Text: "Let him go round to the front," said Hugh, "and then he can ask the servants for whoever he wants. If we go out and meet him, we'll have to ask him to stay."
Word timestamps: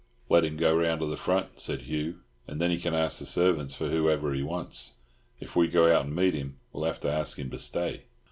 "Let 0.31 0.43
him 0.43 0.57
go 0.57 0.75
round 0.75 1.01
to 1.01 1.05
the 1.05 1.15
front," 1.15 1.59
said 1.59 1.81
Hugh, 1.83 2.21
"and 2.47 2.59
then 2.59 2.71
he 2.71 2.79
can 2.79 2.95
ask 2.95 3.19
the 3.19 3.25
servants 3.27 3.75
for 3.75 3.89
whoever 3.89 4.33
he 4.33 4.41
wants. 4.41 4.95
If 5.39 5.55
we 5.55 5.67
go 5.67 5.95
out 5.95 6.05
and 6.05 6.15
meet 6.15 6.33
him, 6.33 6.57
we'll 6.73 6.85
have 6.85 6.99
to 7.01 7.11
ask 7.11 7.37
him 7.37 7.51
to 7.51 7.59
stay." 7.59 8.05